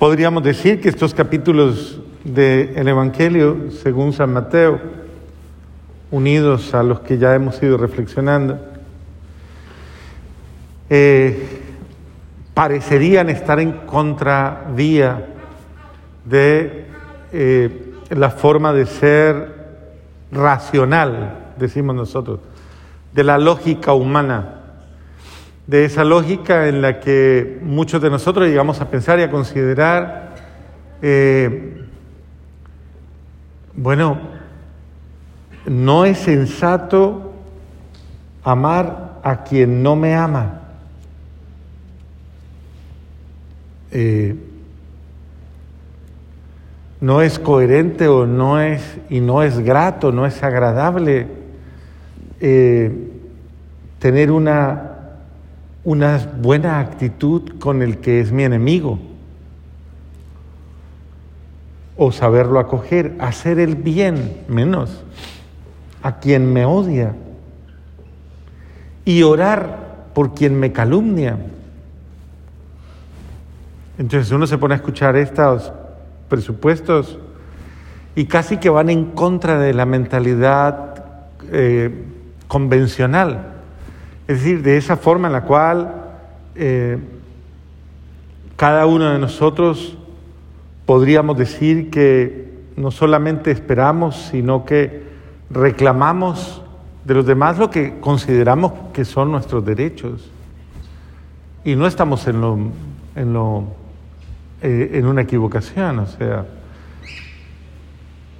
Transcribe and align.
Podríamos 0.00 0.42
decir 0.42 0.80
que 0.80 0.88
estos 0.88 1.12
capítulos 1.12 2.00
del 2.24 2.88
Evangelio, 2.88 3.70
según 3.70 4.14
San 4.14 4.32
Mateo, 4.32 4.80
unidos 6.10 6.72
a 6.72 6.82
los 6.82 7.00
que 7.00 7.18
ya 7.18 7.34
hemos 7.34 7.62
ido 7.62 7.76
reflexionando, 7.76 8.58
eh, 10.88 11.60
parecerían 12.54 13.28
estar 13.28 13.60
en 13.60 13.72
contravía 13.72 15.26
de 16.24 16.86
eh, 17.34 17.92
la 18.08 18.30
forma 18.30 18.72
de 18.72 18.86
ser 18.86 19.54
racional, 20.32 21.52
decimos 21.58 21.94
nosotros, 21.94 22.40
de 23.12 23.22
la 23.22 23.36
lógica 23.36 23.92
humana 23.92 24.59
de 25.66 25.84
esa 25.84 26.04
lógica 26.04 26.68
en 26.68 26.82
la 26.82 27.00
que 27.00 27.58
muchos 27.62 28.02
de 28.02 28.10
nosotros 28.10 28.48
llegamos 28.48 28.80
a 28.80 28.90
pensar 28.90 29.18
y 29.18 29.22
a 29.22 29.30
considerar, 29.30 30.34
eh, 31.02 31.84
bueno, 33.74 34.18
no 35.66 36.04
es 36.04 36.18
sensato 36.18 37.32
amar 38.42 39.20
a 39.22 39.44
quien 39.44 39.82
no 39.82 39.96
me 39.96 40.14
ama. 40.14 40.60
Eh, 43.92 44.36
no 47.00 47.22
es 47.22 47.38
coherente 47.38 48.08
o 48.08 48.26
no 48.26 48.60
es 48.60 48.98
y 49.08 49.20
no 49.20 49.42
es 49.42 49.58
grato, 49.60 50.12
no 50.12 50.26
es 50.26 50.42
agradable 50.42 51.26
eh, 52.40 53.10
tener 53.98 54.30
una 54.30 54.89
una 55.84 56.18
buena 56.40 56.78
actitud 56.78 57.58
con 57.58 57.82
el 57.82 57.98
que 57.98 58.20
es 58.20 58.32
mi 58.32 58.44
enemigo. 58.44 58.98
O 61.96 62.12
saberlo 62.12 62.58
acoger, 62.58 63.16
hacer 63.18 63.58
el 63.58 63.76
bien 63.76 64.44
menos 64.48 65.02
a 66.02 66.18
quien 66.18 66.52
me 66.52 66.64
odia. 66.64 67.14
Y 69.04 69.22
orar 69.22 70.10
por 70.14 70.34
quien 70.34 70.58
me 70.58 70.72
calumnia. 70.72 71.38
Entonces 73.98 74.30
uno 74.32 74.46
se 74.46 74.56
pone 74.56 74.74
a 74.74 74.76
escuchar 74.76 75.16
estos 75.16 75.72
presupuestos 76.28 77.18
y 78.14 78.24
casi 78.24 78.56
que 78.56 78.70
van 78.70 78.88
en 78.88 79.06
contra 79.06 79.58
de 79.58 79.74
la 79.74 79.84
mentalidad 79.84 81.04
eh, 81.52 82.04
convencional. 82.48 83.59
Es 84.30 84.44
decir, 84.44 84.62
de 84.62 84.76
esa 84.76 84.96
forma 84.96 85.26
en 85.26 85.32
la 85.32 85.42
cual 85.42 85.92
eh, 86.54 86.98
cada 88.54 88.86
uno 88.86 89.10
de 89.10 89.18
nosotros 89.18 89.98
podríamos 90.86 91.36
decir 91.36 91.90
que 91.90 92.48
no 92.76 92.92
solamente 92.92 93.50
esperamos, 93.50 94.28
sino 94.30 94.64
que 94.64 95.02
reclamamos 95.50 96.62
de 97.04 97.14
los 97.14 97.26
demás 97.26 97.58
lo 97.58 97.70
que 97.70 97.98
consideramos 97.98 98.72
que 98.92 99.04
son 99.04 99.32
nuestros 99.32 99.64
derechos. 99.64 100.30
Y 101.64 101.74
no 101.74 101.88
estamos 101.88 102.28
en, 102.28 102.40
lo, 102.40 102.56
en, 103.16 103.32
lo, 103.32 103.64
eh, 104.62 104.92
en 104.92 105.06
una 105.06 105.22
equivocación, 105.22 105.98
o 105.98 106.06
sea, 106.06 106.46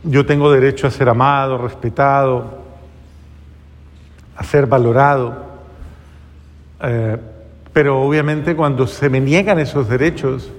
yo 0.04 0.24
tengo 0.24 0.52
derecho 0.52 0.86
a 0.86 0.90
ser 0.92 1.08
amado, 1.08 1.58
respetado, 1.58 2.60
a 4.36 4.44
ser 4.44 4.66
valorado. 4.66 5.49
Eh, 6.82 7.16
pero 7.72 8.00
obviamente 8.00 8.56
cuando 8.56 8.86
se 8.86 9.08
me 9.08 9.20
niegan 9.20 9.58
esos 9.58 9.88
derechos, 9.88 10.50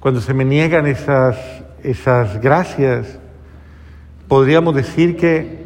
cuando 0.00 0.20
se 0.20 0.32
me 0.32 0.44
niegan 0.44 0.86
esas, 0.86 1.36
esas 1.82 2.40
gracias, 2.40 3.18
podríamos 4.28 4.74
decir 4.74 5.16
que 5.16 5.64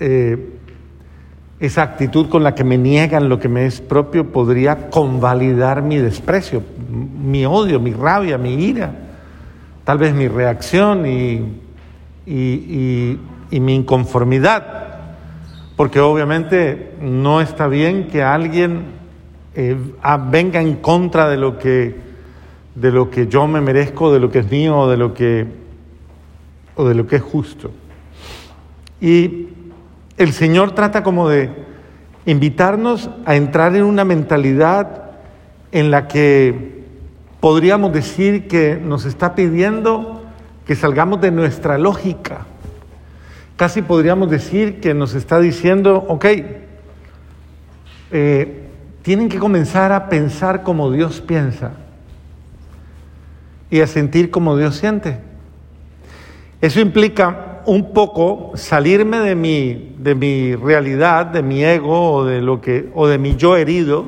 eh, 0.00 0.50
esa 1.60 1.82
actitud 1.82 2.28
con 2.28 2.42
la 2.42 2.54
que 2.54 2.64
me 2.64 2.76
niegan 2.76 3.28
lo 3.28 3.38
que 3.38 3.48
me 3.48 3.64
es 3.64 3.80
propio 3.80 4.30
podría 4.32 4.90
convalidar 4.90 5.82
mi 5.82 5.96
desprecio, 5.96 6.62
mi 6.90 7.46
odio, 7.46 7.80
mi 7.80 7.92
rabia, 7.92 8.36
mi 8.36 8.54
ira, 8.54 8.92
tal 9.84 9.98
vez 9.98 10.12
mi 10.12 10.28
reacción 10.28 11.06
y, 11.06 11.62
y 12.26 13.60
mi 13.60 13.74
inconformidad. 13.74 14.86
Porque 15.76 16.00
obviamente 16.00 16.94
no 17.00 17.40
está 17.40 17.68
bien 17.68 18.08
que 18.08 18.22
alguien 18.22 18.96
eh, 19.58 19.74
venga 20.30 20.60
en 20.60 20.76
contra 20.76 21.30
de 21.30 21.38
lo, 21.38 21.58
que, 21.58 21.96
de 22.74 22.92
lo 22.92 23.08
que 23.10 23.26
yo 23.26 23.46
me 23.46 23.62
merezco, 23.62 24.12
de 24.12 24.20
lo 24.20 24.30
que 24.30 24.40
es 24.40 24.50
mío 24.50 24.86
de 24.86 24.98
lo 24.98 25.14
que, 25.14 25.46
o 26.74 26.86
de 26.86 26.94
lo 26.94 27.06
que 27.06 27.16
es 27.16 27.22
justo. 27.22 27.70
Y 29.00 29.48
el 30.18 30.34
Señor 30.34 30.72
trata 30.72 31.02
como 31.02 31.30
de 31.30 31.50
invitarnos 32.26 33.08
a 33.24 33.34
entrar 33.34 33.74
en 33.74 33.84
una 33.84 34.04
mentalidad 34.04 35.12
en 35.72 35.90
la 35.90 36.06
que 36.06 36.84
podríamos 37.40 37.94
decir 37.94 38.48
que 38.48 38.76
nos 38.76 39.06
está 39.06 39.34
pidiendo 39.34 40.22
que 40.66 40.74
salgamos 40.74 41.22
de 41.22 41.30
nuestra 41.30 41.78
lógica. 41.78 42.44
Casi 43.56 43.80
podríamos 43.80 44.28
decir 44.28 44.80
que 44.80 44.92
nos 44.92 45.14
está 45.14 45.40
diciendo, 45.40 46.04
ok, 46.08 46.26
eh, 48.10 48.65
tienen 49.06 49.28
que 49.28 49.38
comenzar 49.38 49.92
a 49.92 50.08
pensar 50.08 50.64
como 50.64 50.90
Dios 50.90 51.20
piensa 51.20 51.70
y 53.70 53.80
a 53.80 53.86
sentir 53.86 54.32
como 54.32 54.56
Dios 54.56 54.74
siente. 54.74 55.20
Eso 56.60 56.80
implica 56.80 57.62
un 57.66 57.92
poco 57.92 58.50
salirme 58.56 59.18
de 59.18 59.36
mi, 59.36 59.94
de 59.96 60.16
mi 60.16 60.56
realidad, 60.56 61.26
de 61.26 61.44
mi 61.44 61.62
ego 61.62 62.14
o 62.14 62.24
de, 62.24 62.42
lo 62.42 62.60
que, 62.60 62.90
o 62.96 63.06
de 63.06 63.16
mi 63.18 63.36
yo 63.36 63.56
herido, 63.56 64.06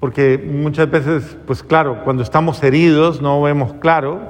porque 0.00 0.44
muchas 0.44 0.90
veces, 0.90 1.36
pues 1.46 1.62
claro, 1.62 2.02
cuando 2.02 2.24
estamos 2.24 2.60
heridos 2.64 3.22
no 3.22 3.40
vemos 3.42 3.74
claro. 3.74 4.22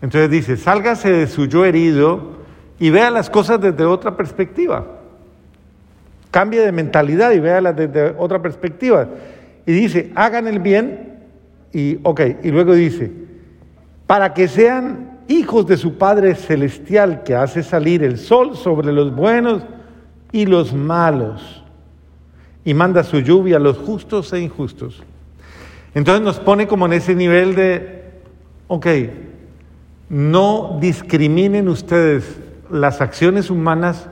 Entonces 0.00 0.30
dice, 0.30 0.56
sálgase 0.56 1.10
de 1.10 1.26
su 1.26 1.46
yo 1.46 1.64
herido 1.64 2.36
y 2.78 2.90
vea 2.90 3.10
las 3.10 3.28
cosas 3.28 3.60
desde 3.60 3.84
otra 3.86 4.16
perspectiva. 4.16 4.95
Cambie 6.36 6.60
de 6.60 6.70
mentalidad 6.70 7.32
y 7.32 7.40
véala 7.40 7.72
desde 7.72 8.14
otra 8.18 8.42
perspectiva. 8.42 9.08
Y 9.64 9.72
dice, 9.72 10.12
hagan 10.14 10.46
el 10.46 10.58
bien 10.58 11.14
y, 11.72 11.98
ok, 12.02 12.20
y 12.42 12.50
luego 12.50 12.74
dice, 12.74 13.10
para 14.06 14.34
que 14.34 14.46
sean 14.46 15.18
hijos 15.28 15.66
de 15.66 15.78
su 15.78 15.96
Padre 15.96 16.34
Celestial 16.34 17.22
que 17.22 17.34
hace 17.34 17.62
salir 17.62 18.04
el 18.04 18.18
sol 18.18 18.54
sobre 18.54 18.92
los 18.92 19.16
buenos 19.16 19.62
y 20.30 20.44
los 20.44 20.74
malos 20.74 21.64
y 22.66 22.74
manda 22.74 23.02
su 23.02 23.20
lluvia 23.20 23.56
a 23.56 23.60
los 23.60 23.78
justos 23.78 24.30
e 24.34 24.40
injustos. 24.40 25.02
Entonces 25.94 26.22
nos 26.22 26.38
pone 26.38 26.66
como 26.66 26.84
en 26.84 26.92
ese 26.92 27.14
nivel 27.14 27.54
de, 27.54 28.02
ok, 28.68 28.86
no 30.10 30.76
discriminen 30.82 31.66
ustedes 31.66 32.38
las 32.70 33.00
acciones 33.00 33.48
humanas 33.48 34.10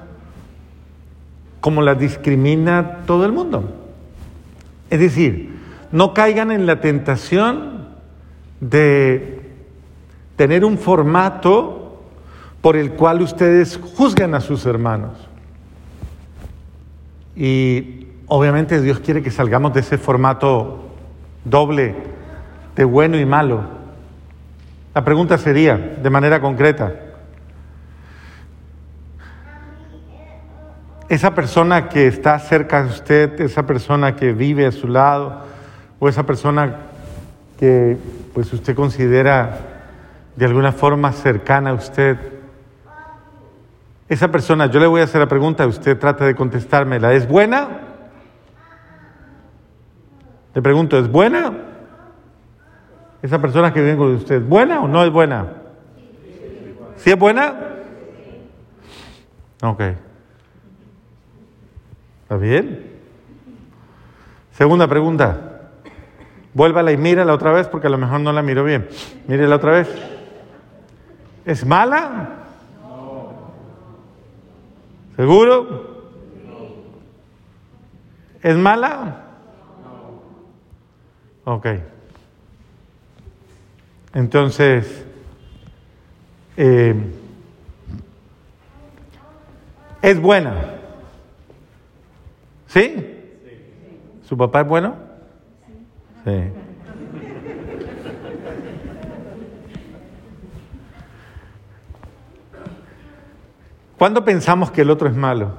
como 1.65 1.81
las 1.81 1.99
discrimina 1.99 2.99
todo 3.07 3.25
el 3.25 3.33
mundo. 3.33 3.73
Es 4.91 5.01
decir, 5.01 5.57
no 5.93 6.13
caigan 6.13 6.53
en 6.53 6.67
la 6.67 6.83
tentación 6.83 7.89
de 8.61 9.41
tener 10.37 10.63
un 10.63 10.77
formato 10.77 12.03
por 12.61 12.77
el 12.77 12.91
cual 12.93 13.23
ustedes 13.23 13.81
juzgan 13.97 14.35
a 14.35 14.43
sus 14.43 14.67
hermanos. 14.67 15.13
Y 17.35 18.09
obviamente 18.27 18.83
Dios 18.83 19.01
quiere 19.01 19.23
que 19.23 19.31
salgamos 19.31 19.73
de 19.73 19.81
ese 19.81 19.97
formato 19.97 20.91
doble 21.47 21.95
de 22.77 22.85
bueno 22.85 23.19
y 23.19 23.25
malo. 23.25 23.63
La 24.95 25.03
pregunta 25.03 25.39
sería, 25.39 25.79
de 25.79 26.11
manera 26.11 26.43
concreta, 26.43 26.93
esa 31.09 31.35
persona 31.35 31.89
que 31.89 32.07
está 32.07 32.39
cerca 32.39 32.83
de 32.83 32.89
usted, 32.89 33.41
esa 33.41 33.67
persona 33.67 34.17
que 34.17 34.33
vive 34.33 34.67
a 34.67 34.73
su 34.73 34.89
lado, 34.89 35.43
o 35.99 36.09
esa 36.09 36.25
persona 36.25 36.77
que 37.59 37.97
pues 38.33 38.53
usted 38.53 38.75
considera 38.75 39.59
de 40.37 40.45
alguna 40.45 40.73
forma 40.73 41.13
cercana 41.13 41.71
a 41.71 41.75
usted, 41.75 42.17
esa 44.09 44.29
persona, 44.31 44.67
yo 44.67 44.81
le 44.81 44.87
voy 44.87 45.01
a 45.01 45.05
hacer 45.05 45.21
la 45.21 45.29
pregunta, 45.29 45.67
usted 45.67 45.99
trata 45.99 46.25
de 46.25 46.35
contestármela, 46.35 47.13
¿es 47.13 47.27
buena? 47.27 47.69
Le 50.55 50.63
pregunto, 50.63 50.99
¿es 50.99 51.11
buena? 51.11 51.53
Esa 53.23 53.41
persona 53.41 53.73
que 53.73 53.81
vive 53.81 53.97
con 53.97 54.15
usted, 54.15 54.37
¿es 54.37 54.49
buena 54.49 54.81
o 54.81 54.89
no 54.89 55.03
es 55.05 55.11
buena? 55.11 55.47
¿Sí 56.97 57.11
es 57.11 57.19
buena? 57.19 57.55
Ok. 59.63 59.83
¿Está 62.25 62.39
bien? 62.39 62.91
Segunda 64.53 64.89
pregunta. 64.89 65.69
Vuélvala 66.55 66.91
y 66.91 66.97
mírala 66.97 67.35
otra 67.35 67.53
vez 67.53 67.69
porque 67.69 67.89
a 67.89 67.91
lo 67.91 67.99
mejor 67.99 68.21
no 68.21 68.33
la 68.33 68.41
miro 68.41 68.65
bien. 68.65 68.89
Mírela 69.29 69.57
otra 69.57 69.73
vez. 69.73 69.89
¿Es 71.45 71.67
mala? 71.67 72.31
¿Seguro? 75.17 76.13
¿Es 78.43 78.57
mala? 78.57 79.25
Ok. 81.45 81.67
Entonces, 84.15 85.05
eh, 86.57 86.95
¿es 90.01 90.19
buena? 90.19 90.74
¿Sí? 92.75 92.97
¿Su 94.25 94.37
papá 94.37 94.63
es 94.63 94.67
bueno? 94.67 94.97
Sí. 96.25 96.51
¿Cuándo 103.97 104.25
pensamos 104.25 104.73
que 104.73 104.81
el 104.81 104.91
otro 104.91 105.09
es 105.09 105.15
malo? 105.15 105.53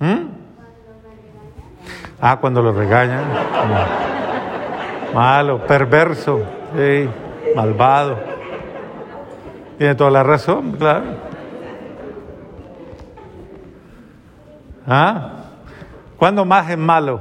¿Mm? 0.00 0.26
Ah, 2.20 2.38
cuando 2.40 2.60
lo 2.60 2.72
regañan. 2.72 3.24
Malo, 5.14 5.64
perverso, 5.64 6.42
malvado. 7.54 8.18
Tiene 9.78 9.94
toda 9.94 10.10
la 10.10 10.24
razón, 10.24 10.72
claro. 10.72 11.37
¿Ah? 14.90 15.44
¿Cuándo 16.16 16.46
más 16.46 16.70
es 16.70 16.78
malo? 16.78 17.20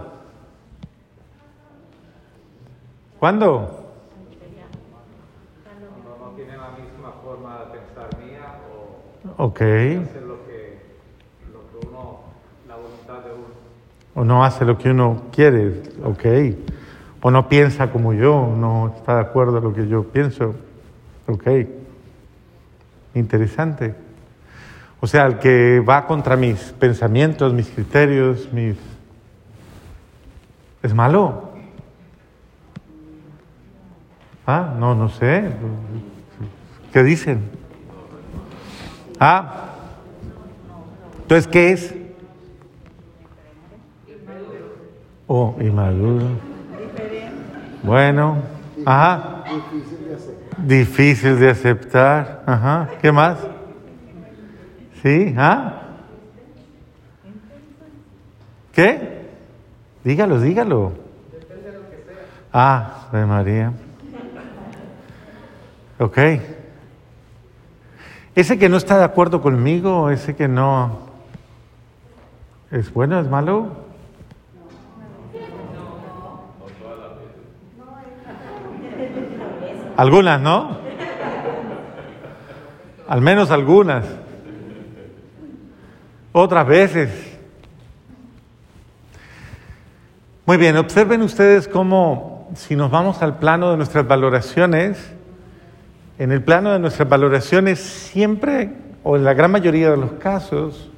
¿Cuándo? 3.20 3.84
Ok. 9.36 9.62
O 14.16 14.24
no 14.24 14.44
hace 14.46 14.64
lo 14.64 14.78
que 14.78 14.90
uno 14.90 15.24
quiere, 15.34 15.84
ok. 16.04 16.26
O 17.22 17.30
no 17.30 17.50
piensa 17.50 17.92
como 17.92 18.14
yo, 18.14 18.48
no 18.58 18.94
está 18.96 19.16
de 19.16 19.22
acuerdo 19.22 19.58
a 19.58 19.62
lo 19.62 19.74
que 19.74 19.88
yo 19.90 20.04
pienso, 20.06 20.56
ok. 21.28 21.48
Interesante. 23.14 24.07
O 25.00 25.08
sea, 25.08 25.26
el 25.28 25.38
que 25.38 25.80
va 25.80 26.06
contra 26.08 26.36
mis 26.36 26.60
pensamientos, 26.74 27.54
mis 27.54 27.70
criterios, 27.70 28.52
mis... 28.52 28.78
¿Es 30.82 30.94
malo? 30.94 31.52
Ah, 34.46 34.74
no, 34.78 34.96
no 34.96 35.10
sé. 35.10 35.52
¿Qué 36.92 37.04
dicen? 37.04 37.50
Ah. 39.20 39.66
Entonces, 41.22 41.48
¿qué 41.48 41.72
es? 41.72 41.94
Oh, 45.28 45.56
inmaduro. 45.60 46.26
Bueno, 47.84 48.38
ajá. 48.86 49.44
Difícil 50.58 51.40
de 51.40 51.50
aceptar. 51.50 52.44
Ajá. 52.46 52.90
¿Qué 53.02 53.12
más? 53.12 53.38
¿Sí? 55.02 55.34
¿Ah? 55.38 55.82
¿Qué? 58.74 59.26
Dígalo, 60.04 60.40
dígalo. 60.40 60.94
Ah, 62.54 63.08
de 63.12 63.26
María. 63.26 63.74
Ok. 66.00 66.18
Ese 68.36 68.60
que 68.60 68.70
no 68.70 68.78
está 68.78 68.98
de 69.00 69.04
acuerdo 69.04 69.42
conmigo, 69.42 70.10
ese 70.10 70.36
que 70.36 70.48
no... 70.48 71.08
¿Es 72.70 72.94
bueno, 72.94 73.20
es 73.20 73.28
malo? 73.28 73.88
Algunas, 79.96 80.40
¿no? 80.40 80.78
Al 83.08 83.22
menos 83.22 83.50
algunas. 83.50 84.06
Otras 86.40 86.68
veces. 86.68 87.10
Muy 90.46 90.58
bien, 90.58 90.78
observen 90.78 91.24
ustedes 91.24 91.68
cómo 91.68 92.52
si 92.54 92.76
nos 92.76 92.92
vamos 92.92 93.24
al 93.24 93.40
plano 93.40 93.72
de 93.72 93.78
nuestras 93.78 94.08
valoraciones, 94.08 95.00
en 96.20 96.32
el 96.32 96.44
plano 96.44 96.74
de 96.74 96.78
nuestras 96.78 97.10
valoraciones 97.10 97.80
siempre, 97.80 98.70
o 99.04 99.16
en 99.16 99.24
la 99.24 99.34
gran 99.34 99.50
mayoría 99.50 99.90
de 99.90 99.98
los 99.98 100.12
casos, 100.12 100.92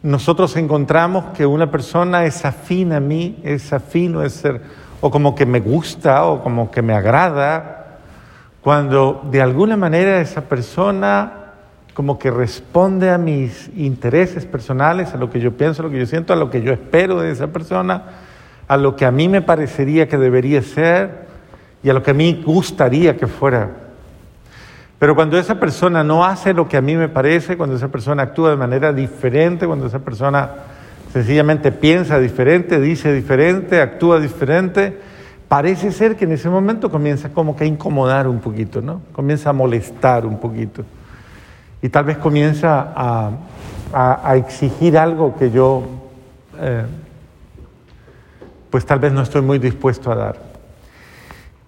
nosotros 0.00 0.54
encontramos 0.54 1.36
que 1.36 1.44
una 1.44 1.68
persona 1.68 2.24
es 2.24 2.44
afín 2.44 2.92
a 2.92 3.00
mí, 3.00 3.40
es 3.42 3.72
afín 3.72 4.14
o 4.14 4.22
es 4.22 4.34
ser, 4.34 4.62
o 5.00 5.10
como 5.10 5.34
que 5.34 5.44
me 5.44 5.58
gusta 5.58 6.24
o 6.26 6.40
como 6.40 6.70
que 6.70 6.82
me 6.82 6.94
agrada, 6.94 7.98
cuando 8.60 9.26
de 9.28 9.42
alguna 9.42 9.76
manera 9.76 10.20
esa 10.20 10.42
persona 10.42 11.39
como 11.94 12.18
que 12.18 12.30
responde 12.30 13.10
a 13.10 13.18
mis 13.18 13.70
intereses 13.76 14.46
personales, 14.46 15.12
a 15.14 15.16
lo 15.16 15.30
que 15.30 15.40
yo 15.40 15.52
pienso, 15.52 15.82
a 15.82 15.86
lo 15.86 15.90
que 15.90 15.98
yo 15.98 16.06
siento, 16.06 16.32
a 16.32 16.36
lo 16.36 16.50
que 16.50 16.62
yo 16.62 16.72
espero 16.72 17.20
de 17.20 17.30
esa 17.30 17.48
persona, 17.48 18.02
a 18.68 18.76
lo 18.76 18.96
que 18.96 19.04
a 19.04 19.10
mí 19.10 19.28
me 19.28 19.42
parecería 19.42 20.08
que 20.08 20.16
debería 20.16 20.62
ser 20.62 21.26
y 21.82 21.90
a 21.90 21.92
lo 21.92 22.02
que 22.02 22.12
a 22.12 22.14
mí 22.14 22.42
gustaría 22.44 23.16
que 23.16 23.26
fuera. 23.26 23.70
Pero 24.98 25.14
cuando 25.14 25.38
esa 25.38 25.58
persona 25.58 26.04
no 26.04 26.24
hace 26.24 26.52
lo 26.52 26.68
que 26.68 26.76
a 26.76 26.82
mí 26.82 26.94
me 26.94 27.08
parece, 27.08 27.56
cuando 27.56 27.76
esa 27.76 27.88
persona 27.88 28.22
actúa 28.22 28.50
de 28.50 28.56
manera 28.56 28.92
diferente, 28.92 29.66
cuando 29.66 29.86
esa 29.86 30.00
persona 30.00 30.50
sencillamente 31.12 31.72
piensa 31.72 32.18
diferente, 32.18 32.78
dice 32.78 33.12
diferente, 33.12 33.80
actúa 33.80 34.20
diferente, 34.20 34.96
parece 35.48 35.90
ser 35.90 36.16
que 36.16 36.26
en 36.26 36.32
ese 36.32 36.48
momento 36.48 36.90
comienza 36.90 37.30
como 37.30 37.56
que 37.56 37.64
a 37.64 37.66
incomodar 37.66 38.28
un 38.28 38.40
poquito, 38.40 38.80
¿no? 38.82 39.00
Comienza 39.12 39.50
a 39.50 39.52
molestar 39.52 40.26
un 40.26 40.38
poquito. 40.38 40.84
Y 41.82 41.88
tal 41.88 42.04
vez 42.04 42.18
comienza 42.18 42.92
a, 42.94 44.36
exigir 44.36 44.96
algo 44.96 45.34
que 45.36 45.50
yo, 45.50 45.82
eh, 46.58 46.84
pues 48.70 48.86
tal 48.86 49.00
vez 49.00 49.12
no 49.12 49.22
estoy 49.22 49.42
muy 49.42 49.58
dispuesto 49.58 50.12
a 50.12 50.14
dar. 50.14 50.36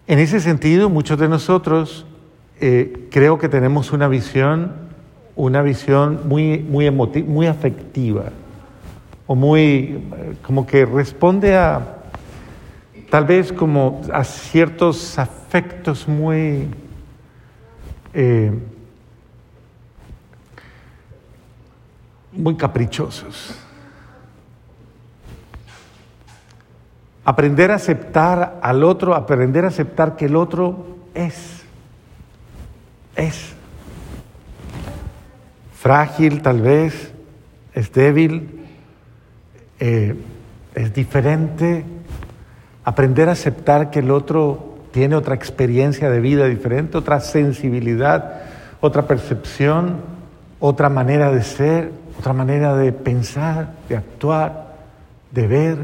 En 0.06 0.18
ese 0.18 0.38
sentido, 0.40 0.88
muchos 0.88 1.18
de 1.18 1.28
nosotros 1.28 2.06
eh, 2.60 3.08
creo 3.10 3.38
que 3.38 3.48
tenemos 3.48 3.92
una 3.92 4.06
visión, 4.06 4.72
una 5.34 5.62
visión 5.62 6.20
muy, 6.28 6.58
muy 6.58 6.86
emotiva, 6.86 7.26
muy 7.28 7.46
afectiva, 7.46 8.24
o 9.26 9.34
muy, 9.34 10.04
como 10.46 10.66
que 10.66 10.84
responde 10.84 11.56
a, 11.56 11.80
tal 13.10 13.24
vez 13.24 13.52
como 13.52 14.00
a 14.12 14.24
ciertos 14.24 15.18
afectos 15.18 16.08
muy, 16.08 16.68
eh, 18.14 18.52
muy 22.32 22.56
caprichosos. 22.56 23.54
Aprender 27.24 27.70
a 27.70 27.76
aceptar 27.76 28.58
al 28.62 28.82
otro, 28.82 29.14
aprender 29.14 29.64
a 29.64 29.68
aceptar 29.68 30.16
que 30.16 30.24
el 30.26 30.36
otro 30.36 30.96
es 31.14 31.62
es 33.16 33.52
frágil 35.74 36.42
tal 36.42 36.60
vez, 36.60 37.12
es 37.74 37.92
débil, 37.92 38.66
eh, 39.80 40.14
es 40.74 40.94
diferente. 40.94 41.84
Aprender 42.84 43.28
a 43.28 43.32
aceptar 43.32 43.90
que 43.90 44.00
el 44.00 44.10
otro 44.10 44.76
tiene 44.92 45.16
otra 45.16 45.34
experiencia 45.34 46.10
de 46.10 46.20
vida 46.20 46.46
diferente, 46.46 46.98
otra 46.98 47.20
sensibilidad, 47.20 48.42
otra 48.80 49.06
percepción, 49.06 49.96
otra 50.60 50.88
manera 50.88 51.32
de 51.32 51.42
ser, 51.42 51.92
otra 52.22 52.34
manera 52.34 52.76
de 52.76 52.92
pensar, 52.92 53.74
de 53.88 53.96
actuar, 53.96 54.76
de 55.32 55.44
ver, 55.48 55.78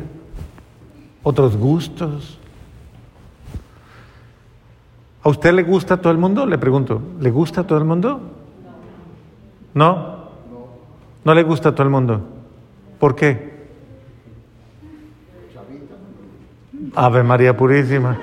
otros 1.24 1.56
gustos. 1.56 2.38
¿A 5.24 5.28
usted 5.28 5.52
le 5.52 5.64
gusta 5.64 5.94
a 5.94 5.96
todo 5.96 6.12
el 6.12 6.18
mundo? 6.18 6.46
Le 6.46 6.56
pregunto, 6.56 7.02
¿le 7.18 7.32
gusta 7.32 7.62
a 7.62 7.64
todo 7.66 7.78
el 7.78 7.84
mundo? 7.84 8.20
¿No? 9.74 10.28
¿No 11.24 11.34
le 11.34 11.42
gusta 11.42 11.70
a 11.70 11.72
todo 11.72 11.82
el 11.82 11.90
mundo? 11.90 12.20
¿Por 13.00 13.16
qué? 13.16 13.66
Ave 16.94 17.24
María 17.24 17.56
Purísima. 17.56 18.16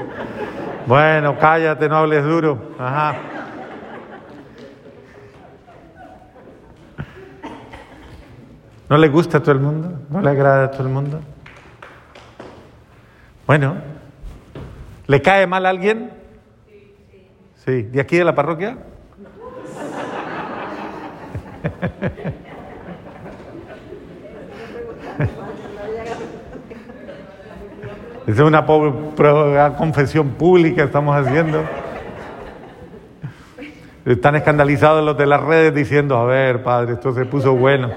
Bueno, 0.87 1.35
cállate, 1.37 1.89
no 1.89 1.97
hables 1.97 2.23
duro. 2.23 2.59
Ajá. 2.79 3.15
¿No 8.89 8.97
le 8.97 9.09
gusta 9.09 9.39
a 9.39 9.41
todo 9.41 9.51
el 9.51 9.59
mundo? 9.59 9.99
¿No 10.09 10.21
le 10.21 10.29
agrada 10.29 10.65
a 10.65 10.71
todo 10.71 10.83
el 10.83 10.89
mundo? 10.89 11.19
Bueno, 13.47 13.77
¿le 15.07 15.21
cae 15.21 15.47
mal 15.47 15.65
a 15.65 15.69
alguien? 15.69 16.11
Sí. 17.65 17.83
¿De 17.83 17.99
aquí 17.99 18.17
de 18.17 18.25
la 18.25 18.35
parroquia? 18.35 18.77
Es 28.27 28.39
una 28.39 28.65
confesión 29.77 30.29
pública 30.29 30.83
estamos 30.83 31.15
haciendo. 31.15 31.63
Están 34.03 34.35
escandalizados 34.35 35.05
los 35.05 35.15
de 35.15 35.27
las 35.27 35.41
redes 35.41 35.75
diciendo, 35.75 36.17
a 36.17 36.25
ver, 36.25 36.63
padre, 36.63 36.93
esto 36.93 37.13
se 37.13 37.25
puso 37.25 37.55
bueno. 37.55 37.91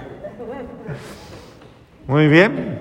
Muy 2.09 2.27
bien. 2.27 2.81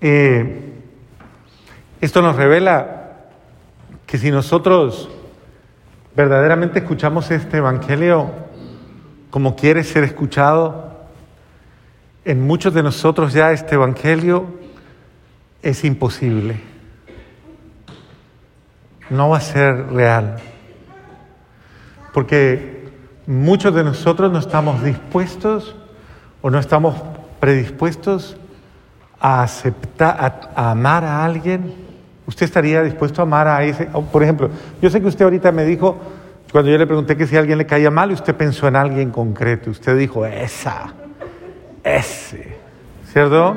Eh, 0.00 0.72
esto 2.00 2.22
nos 2.22 2.36
revela 2.36 3.26
que 4.06 4.16
si 4.16 4.30
nosotros 4.30 5.10
verdaderamente 6.16 6.78
escuchamos 6.78 7.30
este 7.30 7.58
Evangelio 7.58 8.30
como 9.28 9.56
quiere 9.56 9.84
ser 9.84 10.04
escuchado, 10.04 11.04
en 12.24 12.46
muchos 12.46 12.72
de 12.72 12.82
nosotros 12.82 13.34
ya 13.34 13.52
este 13.52 13.74
Evangelio 13.74 14.46
es 15.60 15.84
imposible. 15.84 16.56
No 19.10 19.28
va 19.28 19.36
a 19.36 19.42
ser 19.42 19.92
real 19.92 20.36
porque 22.14 22.88
muchos 23.26 23.74
de 23.74 23.84
nosotros 23.84 24.32
no 24.32 24.38
estamos 24.38 24.82
dispuestos 24.82 25.76
o 26.44 26.50
no 26.50 26.58
estamos 26.58 26.94
predispuestos 27.40 28.36
a 29.18 29.42
aceptar, 29.42 30.50
a, 30.54 30.72
amar 30.72 31.02
a 31.02 31.24
alguien. 31.24 31.72
¿Usted 32.26 32.44
estaría 32.44 32.82
dispuesto 32.82 33.22
a 33.22 33.24
amar 33.24 33.48
a 33.48 33.64
ese? 33.64 33.86
Por 33.86 34.22
ejemplo, 34.22 34.50
yo 34.82 34.90
sé 34.90 35.00
que 35.00 35.06
usted 35.06 35.24
ahorita 35.24 35.52
me 35.52 35.64
dijo, 35.64 35.96
cuando 36.52 36.70
yo 36.70 36.76
le 36.76 36.86
pregunté 36.86 37.16
que 37.16 37.26
si 37.26 37.34
a 37.34 37.38
alguien 37.38 37.56
le 37.56 37.64
caía 37.64 37.90
mal, 37.90 38.10
usted 38.12 38.34
pensó 38.34 38.68
en 38.68 38.76
alguien 38.76 39.10
concreto. 39.10 39.70
Usted 39.70 39.96
dijo, 39.96 40.26
esa, 40.26 40.92
ese, 41.82 42.58
¿cierto? 43.10 43.56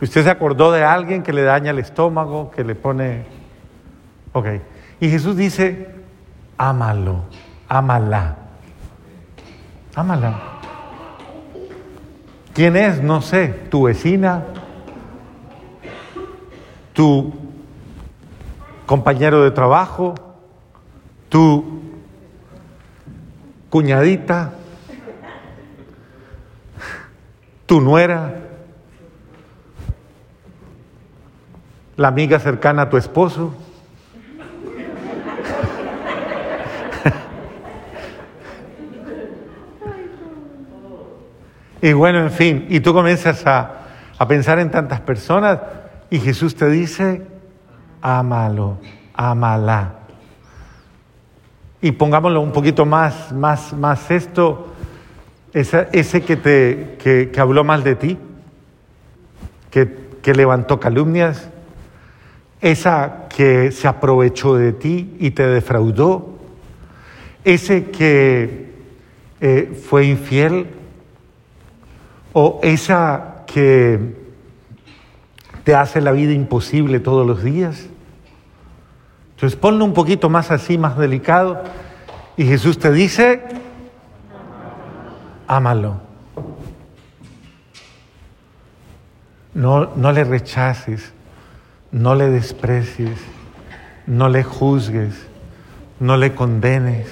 Usted 0.00 0.22
se 0.22 0.30
acordó 0.30 0.70
de 0.70 0.84
alguien 0.84 1.24
que 1.24 1.32
le 1.32 1.42
daña 1.42 1.72
el 1.72 1.80
estómago, 1.80 2.52
que 2.52 2.62
le 2.62 2.76
pone... 2.76 3.24
Ok. 4.34 4.46
Y 5.00 5.10
Jesús 5.10 5.36
dice, 5.36 5.96
ámalo 6.56 7.24
ámala. 7.68 8.36
Ámala. 9.96 10.57
¿Quién 12.58 12.74
es? 12.74 13.00
No 13.00 13.22
sé. 13.22 13.46
¿Tu 13.70 13.84
vecina? 13.84 14.42
¿Tu 16.92 17.32
compañero 18.84 19.44
de 19.44 19.52
trabajo? 19.52 20.16
¿Tu 21.28 21.64
cuñadita? 23.70 24.54
¿Tu 27.66 27.80
nuera? 27.80 28.34
¿La 31.96 32.08
amiga 32.08 32.40
cercana 32.40 32.82
a 32.82 32.90
tu 32.90 32.96
esposo? 32.96 33.54
Y 41.88 41.94
bueno, 41.94 42.18
en 42.18 42.30
fin, 42.30 42.66
y 42.68 42.80
tú 42.80 42.92
comienzas 42.92 43.46
a, 43.46 43.76
pensar 44.28 44.58
en 44.58 44.70
tantas 44.70 45.00
personas 45.00 45.58
y 46.10 46.18
Jesús 46.18 46.54
te 46.54 46.68
dice, 46.68 47.22
ámalo, 48.02 48.76
ámala. 49.14 49.94
Y 51.80 51.92
pongámoslo 51.92 52.42
un 52.42 52.52
poquito 52.52 52.84
más, 52.84 53.32
más, 53.32 53.72
más 53.72 54.10
esto, 54.10 54.74
ese 55.54 56.20
que, 56.20 56.36
te, 56.36 56.96
que, 57.02 57.30
que 57.30 57.40
habló 57.40 57.64
mal 57.64 57.82
de 57.82 57.94
ti, 57.94 58.18
que, 59.70 60.10
que 60.20 60.34
levantó 60.34 60.78
calumnias, 60.78 61.48
esa 62.60 63.28
que 63.34 63.72
se 63.72 63.88
aprovechó 63.88 64.56
de 64.56 64.74
ti 64.74 65.16
y 65.20 65.30
te 65.30 65.46
defraudó, 65.46 66.36
ese 67.44 67.86
que 67.86 68.74
eh, 69.40 69.80
fue 69.88 70.04
infiel, 70.04 70.66
o 72.40 72.60
esa 72.62 73.42
que 73.48 74.14
te 75.64 75.74
hace 75.74 76.00
la 76.00 76.12
vida 76.12 76.32
imposible 76.32 77.00
todos 77.00 77.26
los 77.26 77.42
días. 77.42 77.88
Entonces 79.34 79.58
ponlo 79.58 79.84
un 79.84 79.92
poquito 79.92 80.30
más 80.30 80.52
así, 80.52 80.78
más 80.78 80.96
delicado. 80.96 81.64
Y 82.36 82.44
Jesús 82.44 82.78
te 82.78 82.92
dice, 82.92 83.42
ámalo. 85.48 86.00
No, 89.52 89.96
no 89.96 90.12
le 90.12 90.22
rechaces, 90.22 91.12
no 91.90 92.14
le 92.14 92.30
desprecies, 92.30 93.18
no 94.06 94.28
le 94.28 94.44
juzgues, 94.44 95.26
no 95.98 96.16
le 96.16 96.36
condenes, 96.36 97.08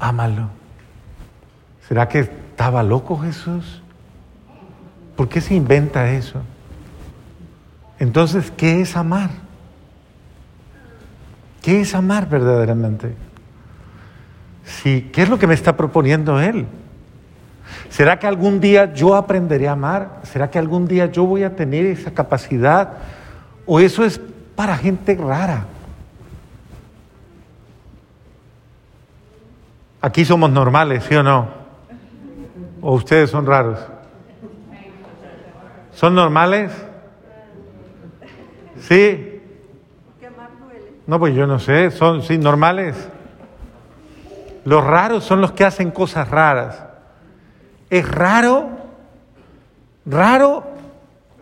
ámalo. 0.00 0.48
¿Será 1.86 2.08
que 2.08 2.18
estaba 2.18 2.82
loco 2.82 3.16
Jesús? 3.20 3.83
¿Por 5.16 5.28
qué 5.28 5.40
se 5.40 5.54
inventa 5.54 6.10
eso? 6.10 6.42
Entonces, 7.98 8.52
¿qué 8.56 8.80
es 8.80 8.96
amar? 8.96 9.30
¿Qué 11.62 11.80
es 11.80 11.94
amar 11.94 12.28
verdaderamente? 12.28 13.14
Sí, 14.64 15.10
¿qué 15.12 15.22
es 15.22 15.28
lo 15.28 15.38
que 15.38 15.46
me 15.46 15.54
está 15.54 15.76
proponiendo 15.76 16.40
Él? 16.40 16.66
¿Será 17.88 18.18
que 18.18 18.26
algún 18.26 18.60
día 18.60 18.92
yo 18.92 19.14
aprenderé 19.14 19.68
a 19.68 19.72
amar? 19.72 20.20
¿Será 20.24 20.50
que 20.50 20.58
algún 20.58 20.86
día 20.86 21.06
yo 21.06 21.24
voy 21.24 21.44
a 21.44 21.54
tener 21.54 21.86
esa 21.86 22.10
capacidad? 22.10 22.94
¿O 23.66 23.80
eso 23.80 24.04
es 24.04 24.20
para 24.56 24.76
gente 24.76 25.16
rara? 25.16 25.66
Aquí 30.00 30.24
somos 30.24 30.50
normales, 30.50 31.04
¿sí 31.04 31.14
o 31.14 31.22
no? 31.22 31.48
¿O 32.82 32.92
ustedes 32.92 33.30
son 33.30 33.46
raros? 33.46 33.78
¿Son 35.94 36.14
normales? 36.14 36.72
¿Sí? 38.80 39.40
No, 41.06 41.18
pues 41.18 41.34
yo 41.34 41.46
no 41.46 41.58
sé, 41.58 41.90
son 41.90 42.22
sí 42.22 42.38
normales. 42.38 42.96
Los 44.64 44.82
raros 44.82 45.24
son 45.24 45.40
los 45.40 45.52
que 45.52 45.64
hacen 45.64 45.90
cosas 45.90 46.28
raras. 46.28 46.82
Es 47.90 48.08
raro, 48.08 48.70
raro 50.06 50.64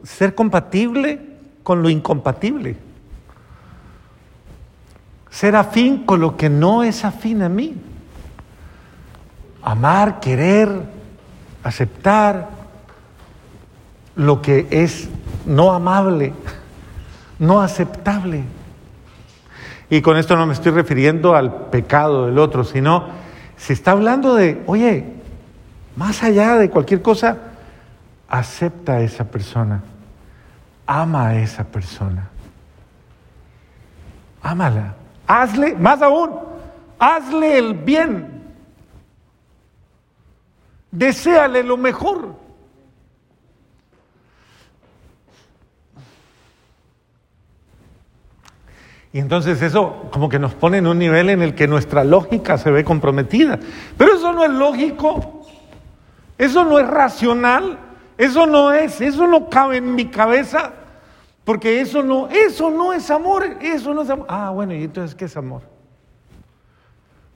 ser 0.03 0.35
compatible 0.35 1.21
con 1.63 1.83
lo 1.83 1.89
incompatible. 1.89 2.77
Ser 5.31 5.57
afín 5.57 6.05
con 6.05 6.21
lo 6.21 6.37
que 6.37 6.51
no 6.51 6.83
es 6.83 7.05
afín 7.05 7.43
a 7.43 7.49
mí. 7.49 7.75
Amar, 9.63 10.21
querer, 10.21 10.69
aceptar, 11.63 12.62
lo 14.17 14.43
que 14.43 14.67
es 14.71 15.09
no 15.47 15.73
amable, 15.73 16.33
no 17.39 17.61
aceptable. 17.61 18.45
Y 19.91 20.01
con 20.01 20.17
esto 20.17 20.37
no 20.37 20.47
me 20.47 20.55
estoy 20.55 20.73
refiriendo 20.73 21.35
al 21.35 21.67
pecado 21.67 22.27
del 22.27 22.39
otro, 22.39 22.65
sino 22.65 23.09
se 23.57 23.73
está 23.73 23.93
hablando 23.93 24.35
de, 24.35 24.63
oye, 24.67 25.05
más 25.97 26.23
allá 26.23 26.57
de 26.57 26.71
cualquier 26.71 27.03
cosa, 27.03 27.39
acepta 28.29 28.95
a 28.95 29.01
esa 29.01 29.25
persona, 29.25 29.83
ama 30.87 31.29
a 31.29 31.39
esa 31.39 31.65
persona, 31.65 32.31
ámala, 34.43 34.95
hazle, 35.27 35.75
más 35.75 36.01
aún, 36.01 36.31
hazle 36.99 37.59
el 37.59 37.75
bien, 37.75 38.43
deséale 40.91 41.63
lo 41.63 41.77
mejor. 41.77 42.42
Y 49.13 49.19
entonces 49.19 49.61
eso 49.61 50.09
como 50.11 50.29
que 50.29 50.39
nos 50.39 50.55
pone 50.55 50.79
en 50.79 50.87
un 50.87 50.99
nivel 50.99 51.29
en 51.31 51.43
el 51.43 51.55
que 51.55 51.69
nuestra 51.69 52.03
lógica 52.03 52.57
se 52.57 52.71
ve 52.71 52.85
comprometida. 52.85 53.59
Pero 53.97 54.15
eso 54.15 54.33
no 54.33 54.45
es 54.45 54.51
lógico, 54.51 55.47
eso 56.39 56.65
no 56.65 56.79
es 56.79 56.87
racional, 56.87 57.79
eso 58.17 58.47
no 58.47 58.73
es, 58.73 59.01
eso 59.01 59.27
no 59.27 59.51
cabe 59.51 59.79
en 59.79 59.95
mi 59.95 60.07
cabeza, 60.07 60.73
porque 61.45 61.81
eso 61.81 62.03
no, 62.03 62.29
eso 62.29 62.71
no 62.71 62.93
es 62.93 63.11
amor, 63.11 63.45
eso 63.61 63.93
no 63.93 64.03
es 64.03 64.11
amor. 64.11 64.27
Ah, 64.29 64.51
bueno, 64.51 64.75
¿y 64.75 64.85
entonces 64.85 65.15
qué 65.15 65.27
es 65.27 65.37
amor? 65.37 65.63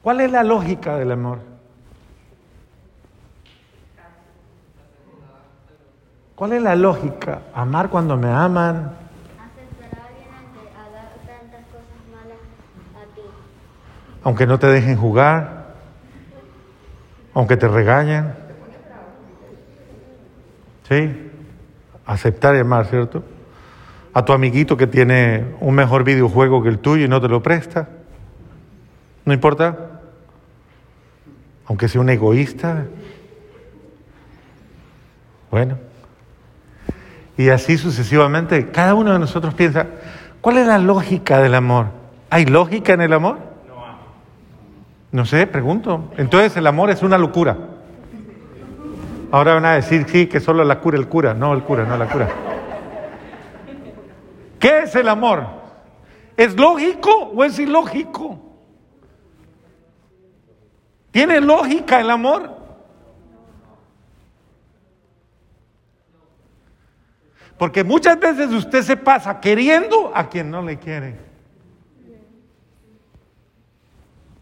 ¿Cuál 0.03 0.21
es 0.21 0.31
la 0.31 0.45
lógica 0.45 0.97
del 0.97 1.13
amor? 1.13 1.41
¿Cuál 6.37 6.53
es 6.53 6.63
la 6.63 6.77
lógica? 6.77 7.41
Amar 7.55 7.89
cuando 7.89 8.17
me 8.17 8.29
aman. 8.29 8.93
Aceptar 9.41 9.99
a 9.99 10.07
alguien 10.07 10.29
aunque 10.37 10.69
haga 10.77 11.09
tantas 11.27 11.65
cosas 11.73 12.01
malas 12.13 12.39
a 12.95 13.05
ti. 13.15 13.23
Aunque 14.27 14.45
no 14.45 14.59
te 14.59 14.67
dejen 14.67 14.97
jugar, 14.97 15.67
aunque 17.33 17.57
te 17.57 17.69
regañen. 17.69 18.35
¿Sí? 20.89 21.31
Aceptar 22.05 22.57
y 22.57 22.59
amar, 22.59 22.87
¿cierto? 22.87 23.23
A 24.13 24.25
tu 24.25 24.33
amiguito 24.33 24.77
que 24.77 24.89
tiene 24.89 25.55
un 25.61 25.77
mejor 25.77 26.03
videojuego 26.03 26.61
que 26.61 26.71
el 26.71 26.81
tuyo 26.81 27.05
y 27.05 27.09
no 27.09 27.21
te 27.21 27.29
lo 27.29 27.41
presta. 27.41 27.89
No 29.25 29.33
importa. 29.33 30.01
Aunque 31.67 31.87
sea 31.87 32.01
un 32.01 32.11
egoísta. 32.11 32.87
Bueno. 35.53 35.79
Y 37.37 37.51
así 37.51 37.79
sucesivamente. 37.79 38.73
Cada 38.73 38.95
uno 38.95 39.13
de 39.13 39.21
nosotros 39.21 39.55
piensa, 39.55 39.87
¿cuál 40.41 40.57
es 40.57 40.67
la 40.67 40.79
lógica 40.79 41.39
del 41.41 41.55
amor? 41.55 41.91
¿Hay 42.29 42.45
lógica 42.47 42.93
en 42.93 43.03
el 43.03 43.13
amor? 43.13 43.56
No 45.17 45.25
sé, 45.25 45.47
pregunto. 45.47 46.13
Entonces 46.19 46.55
el 46.59 46.67
amor 46.67 46.91
es 46.91 47.03
una 47.03 47.17
locura. 47.17 47.57
Ahora 49.33 49.55
van 49.55 49.65
a 49.65 49.73
decir, 49.73 50.05
sí, 50.11 50.27
que 50.27 50.41
solo 50.41 50.63
la 50.63 50.79
cura 50.79 50.99
el 50.99 51.09
cura. 51.09 51.33
No, 51.33 51.55
el 51.55 51.63
cura, 51.63 51.87
no 51.87 51.97
la 51.97 52.07
cura. 52.07 52.29
¿Qué 54.61 54.81
es 54.81 54.95
el 54.95 55.09
amor? 55.09 55.47
¿Es 56.37 56.55
lógico 56.55 57.11
o 57.35 57.45
es 57.45 57.59
ilógico? 57.59 58.39
¿Tiene 61.13 61.41
lógica 61.41 61.99
el 61.99 62.11
amor? 62.11 62.55
Porque 67.57 67.85
muchas 67.85 68.21
veces 68.21 68.51
usted 68.51 68.83
se 68.83 68.99
pasa 68.99 69.41
queriendo 69.41 70.13
a 70.15 70.29
quien 70.29 70.51
no 70.51 70.61
le 70.61 70.79
quiere. 70.79 71.26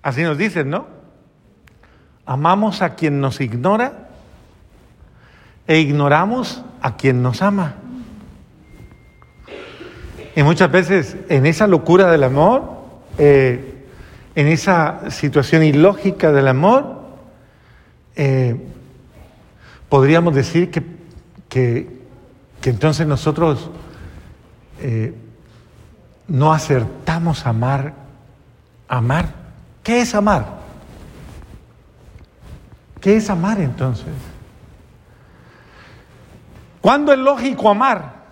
Así 0.05 0.23
nos 0.23 0.37
dicen, 0.37 0.69
¿no? 0.69 0.87
Amamos 2.27 2.83
a 2.83 2.95
quien 2.95 3.23
nos 3.23 3.41
ignora 3.41 4.11
e 5.67 5.79
ignoramos 5.79 6.63
a 6.83 6.97
quien 6.97 7.23
nos 7.23 7.41
ama. 7.41 7.77
Y 10.37 10.43
muchas 10.43 10.71
veces 10.71 11.17
en 11.31 11.47
esa 11.47 11.67
locura 11.67 12.11
del 12.11 12.23
amor, 12.23 12.65
eh, 13.17 13.87
en 14.35 14.49
esa 14.49 15.11
situación 15.11 15.63
ilógica 15.63 16.33
del 16.33 16.49
amor, 16.49 17.01
eh, 18.15 18.61
podríamos 19.89 20.35
decir 20.35 20.71
que, 20.71 20.83
que, 21.49 21.89
entonces 22.65 23.07
nosotros 23.07 23.71
eh, 24.83 25.15
no 26.29 26.53
acertamos 26.53 27.47
a 27.47 27.51
amar, 27.51 27.95
amar. 28.87 29.44
¿Qué 29.85 30.01
es 30.01 30.15
amar? 30.15 30.47
¿Qué 33.03 33.17
es 33.17 33.29
amar 33.29 33.61
entonces? 33.61 34.15
¿Cuándo 36.81 37.13
es 37.13 37.19
lógico 37.19 37.69
amar? 37.69 38.25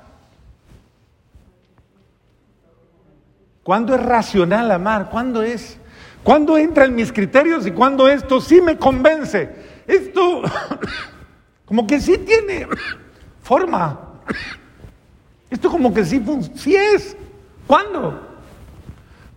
¿Cuándo 3.62 3.94
es 3.94 4.02
racional 4.02 4.70
amar? 4.70 5.10
¿Cuándo 5.10 5.42
es? 5.42 5.78
¿Cuándo 6.24 6.56
entra 6.56 6.86
en 6.86 6.94
mis 6.94 7.12
criterios 7.12 7.66
y 7.66 7.72
cuándo 7.72 8.08
esto 8.08 8.40
sí 8.40 8.62
me 8.62 8.78
convence? 8.78 9.54
Esto 9.86 10.42
como 11.66 11.86
que 11.86 12.00
sí 12.00 12.16
tiene 12.16 12.66
forma. 13.42 14.00
Esto 15.50 15.70
como 15.70 15.92
que 15.92 16.02
sí, 16.02 16.24
sí 16.54 16.74
es. 16.74 17.14
¿Cuándo? 17.66 18.31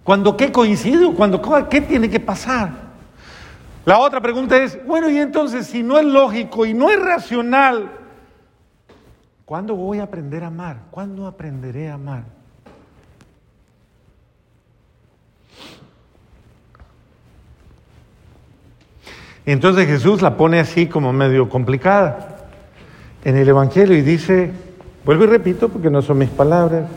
¿Cuándo 0.05 0.38
qué 0.38 0.51
coincide? 0.51 1.12
¿Cuándo 1.15 1.41
qué 1.67 1.82
tiene 1.82 2.12
que 2.12 2.19
pasar? 2.19 2.69
La 3.86 3.97
otra 3.97 4.21
pregunta 4.21 4.56
es, 4.56 4.77
bueno, 4.86 5.10
y 5.10 5.17
entonces 5.17 5.65
si 5.65 5.82
no 5.82 5.97
es 5.97 6.06
lógico 6.06 6.67
y 6.67 6.75
no 6.75 6.91
es 6.91 7.01
racional, 7.01 7.89
¿cuándo 9.45 9.75
voy 9.75 9.97
a 9.97 10.03
aprender 10.03 10.43
a 10.43 10.47
amar? 10.47 10.77
¿Cuándo 10.91 11.25
aprenderé 11.25 11.89
a 11.89 11.95
amar? 11.95 12.23
Entonces 19.47 19.88
Jesús 19.88 20.21
la 20.21 20.38
pone 20.38 20.60
así 20.60 20.86
como 20.86 21.13
medio 21.13 21.49
complicada 21.49 22.45
en 23.23 23.38
el 23.38 23.49
Evangelio 23.49 23.97
y 23.97 24.03
dice, 24.03 24.51
vuelvo 25.03 25.23
y 25.23 25.27
repito 25.27 25.69
porque 25.69 25.89
no 25.89 26.03
son 26.03 26.19
mis 26.19 26.30
palabras, 26.30 26.88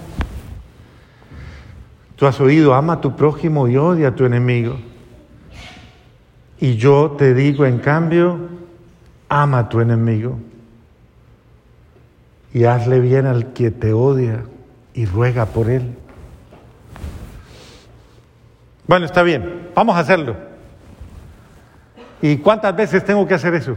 tú 2.19 2.27
has 2.27 2.41
oído, 2.41 2.75
ama 2.75 2.95
a 2.95 3.01
tu 3.01 3.15
prójimo 3.15 3.69
y 3.69 3.77
odia 3.77 4.09
a 4.09 4.15
tu 4.15 4.25
enemigo. 4.25 4.77
Y 6.61 6.75
yo 6.75 7.15
te 7.17 7.33
digo, 7.33 7.65
en 7.65 7.79
cambio, 7.79 8.49
ama 9.29 9.61
a 9.61 9.69
tu 9.69 9.81
enemigo 9.81 10.39
y 12.53 12.65
hazle 12.65 12.99
bien 12.99 13.27
al 13.27 13.53
que 13.53 13.71
te 13.71 13.93
odia 13.93 14.43
y 14.95 15.07
ruega 15.07 15.47
por 15.47 15.71
él. 15.71 15.95
Bueno, 18.89 19.07
está 19.07 19.23
bien, 19.23 19.69
vamos 19.75 19.95
a 19.95 20.01
hacerlo. 20.01 20.35
¿Y 22.21 22.39
cuántas 22.39 22.75
veces 22.75 23.05
tengo 23.05 23.29
que 23.29 23.35
hacer 23.35 23.55
eso? 23.55 23.77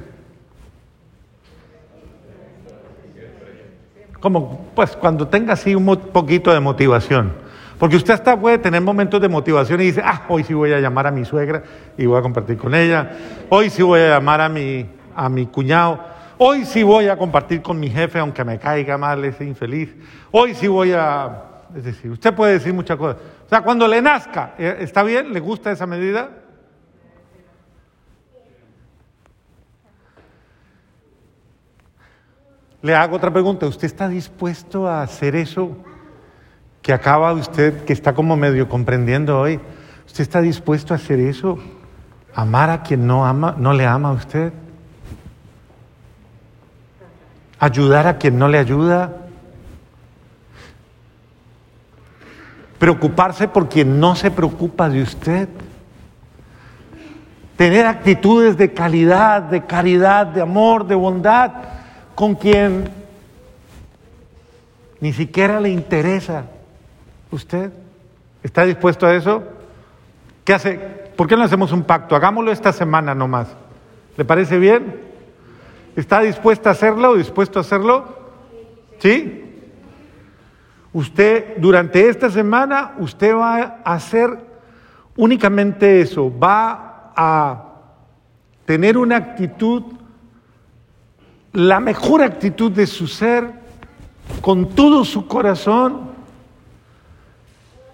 Como, 4.20 4.68
pues 4.74 4.96
cuando 4.96 5.28
tenga 5.28 5.54
así 5.54 5.76
un 5.76 5.86
poquito 5.86 6.52
de 6.52 6.60
motivación. 6.60 7.51
Porque 7.82 7.96
usted 7.96 8.14
hasta 8.14 8.40
puede 8.40 8.60
tener 8.60 8.80
momentos 8.80 9.20
de 9.20 9.28
motivación 9.28 9.82
y 9.82 9.86
dice, 9.86 10.04
ah, 10.06 10.26
hoy 10.30 10.44
sí 10.44 10.54
voy 10.54 10.72
a 10.72 10.80
llamar 10.80 11.08
a 11.08 11.12
mi 11.12 11.26
suegra 11.26 11.64
y 11.98 12.06
voy 12.06 12.20
a 12.20 12.22
compartir 12.22 12.56
con 12.56 12.76
ella. 12.76 13.10
Hoy 13.50 13.72
sí 13.72 13.82
voy 13.82 14.02
a 14.02 14.10
llamar 14.10 14.40
a 14.40 14.50
mi, 14.50 14.88
a 15.16 15.28
mi 15.30 15.48
cuñado. 15.48 16.00
Hoy 16.38 16.64
sí 16.66 16.84
voy 16.84 17.08
a 17.08 17.18
compartir 17.18 17.64
con 17.64 17.80
mi 17.80 17.90
jefe, 17.90 18.20
aunque 18.20 18.44
me 18.44 18.60
caiga 18.60 19.00
mal 19.00 19.26
ese 19.26 19.46
infeliz. 19.46 19.96
Hoy 20.30 20.54
sí 20.54 20.68
voy 20.68 20.92
a... 20.92 21.42
Es 21.76 21.84
decir, 21.84 22.12
usted 22.12 22.36
puede 22.36 22.54
decir 22.54 22.72
muchas 22.72 22.98
cosas. 22.98 23.20
O 23.48 23.50
sea, 23.50 23.64
cuando 23.64 23.88
le 23.88 24.00
nazca, 24.00 24.54
¿eh, 24.60 24.78
¿está 24.82 25.02
bien? 25.02 25.34
¿Le 25.34 25.40
gusta 25.40 25.72
esa 25.72 25.88
medida? 25.88 26.30
Le 32.84 32.94
hago 32.94 33.16
otra 33.16 33.32
pregunta. 33.32 33.66
¿Usted 33.66 33.88
está 33.88 34.08
dispuesto 34.08 34.88
a 34.88 35.02
hacer 35.02 35.36
eso 35.36 35.76
que 36.82 36.94
acaba 36.94 37.34
usted, 37.34 37.86
que 37.86 37.94
está 37.94 38.14
como 38.14 38.36
medio 38.36 38.68
comprendiendo 38.68 39.40
hoy? 39.40 39.60
¿Usted 40.08 40.22
está 40.22 40.42
dispuesto 40.42 40.94
a 40.94 40.98
hacer 40.98 41.20
eso? 41.20 41.60
¿Amar 42.34 42.70
a 42.70 42.82
quien 42.82 43.06
no 43.06 43.26
ama, 43.26 43.56
no 43.58 43.74
le 43.74 43.86
ama 43.86 44.10
a 44.10 44.14
usted? 44.14 44.52
¿Ayudar 47.60 48.08
a 48.08 48.18
quien 48.18 48.40
no 48.40 48.48
le 48.48 48.58
ayuda? 48.58 49.18
¿Preocuparse 52.80 53.48
por 53.48 53.70
quien 53.70 54.00
no 54.00 54.16
se 54.16 54.32
preocupa 54.32 54.90
de 54.90 55.04
usted? 55.04 55.48
Tener 57.56 57.86
actitudes 57.86 58.58
de 58.58 58.74
calidad, 58.74 59.44
de 59.44 59.66
caridad, 59.66 60.26
de 60.26 60.42
amor, 60.42 60.88
de 60.88 60.96
bondad 60.96 61.52
con 62.16 62.34
quien 62.34 62.90
ni 65.00 65.14
siquiera 65.14 65.60
le 65.60 65.70
interesa. 65.70 66.46
¿Usted 67.32 67.72
está 68.44 68.66
dispuesto 68.66 69.06
a 69.08 69.16
eso? 69.16 69.44
¿Qué 70.44 70.54
hace? 70.54 70.78
¿Por 71.16 71.28
qué 71.28 71.36
no 71.36 71.44
hacemos 71.44 71.72
un 71.72 71.84
pacto? 71.84 72.16
Hagámoslo 72.16 72.52
esta 72.52 72.72
semana 72.72 73.16
nomás. 73.16 73.48
¿Le 74.18 74.26
parece 74.26 74.60
bien? 74.60 75.02
¿Está 75.96 76.20
dispuesta 76.20 76.70
a 76.70 76.74
hacerlo 76.74 77.12
o 77.12 77.16
dispuesto 77.16 77.60
a 77.60 77.62
hacerlo? 77.62 78.06
¿Sí? 79.00 79.46
Usted, 80.94 81.58
durante 81.58 82.10
esta 82.10 82.30
semana, 82.30 82.96
usted 83.00 83.34
va 83.34 83.80
a 83.84 83.94
hacer 83.94 84.30
únicamente 85.16 86.02
eso. 86.02 86.32
Va 86.38 87.14
a 87.16 87.64
tener 88.66 88.98
una 88.98 89.18
actitud 89.18 89.84
la 91.54 91.80
mejor 91.80 92.22
actitud 92.22 92.72
de 92.72 92.88
su 92.88 93.08
ser, 93.08 93.52
con 94.42 94.70
todo 94.70 95.04
su 95.04 95.28
corazón, 95.28 96.11